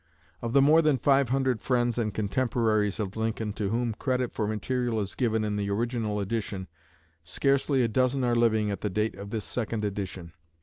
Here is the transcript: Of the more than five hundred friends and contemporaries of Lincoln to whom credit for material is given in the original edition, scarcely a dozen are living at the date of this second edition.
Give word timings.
Of 0.41 0.53
the 0.53 0.63
more 0.63 0.81
than 0.81 0.97
five 0.97 1.29
hundred 1.29 1.61
friends 1.61 1.99
and 1.99 2.11
contemporaries 2.11 2.99
of 2.99 3.15
Lincoln 3.15 3.53
to 3.53 3.69
whom 3.69 3.93
credit 3.93 4.33
for 4.33 4.47
material 4.47 4.99
is 4.99 5.13
given 5.13 5.43
in 5.43 5.57
the 5.57 5.69
original 5.69 6.19
edition, 6.19 6.67
scarcely 7.23 7.83
a 7.83 7.87
dozen 7.87 8.23
are 8.23 8.33
living 8.33 8.71
at 8.71 8.81
the 8.81 8.89
date 8.89 9.13
of 9.13 9.29
this 9.29 9.45
second 9.45 9.85
edition. 9.85 10.33